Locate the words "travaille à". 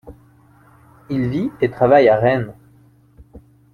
1.69-2.15